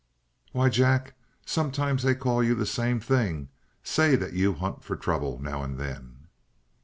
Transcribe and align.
"Why, 0.51 0.69
Jack, 0.69 1.13
sometimes 1.45 2.01
they 2.01 2.15
call 2.15 2.41
you 2.43 2.55
the 2.55 2.65
same 2.65 2.99
thing; 2.99 3.49
say 3.83 4.15
that 4.15 4.33
you 4.33 4.53
hunt 4.53 4.83
for 4.83 4.95
trouble 4.95 5.37
now 5.37 5.61
and 5.61 5.77
then!" 5.77 6.25